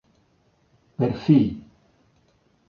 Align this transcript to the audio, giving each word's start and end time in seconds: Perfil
Perfil 0.97 1.61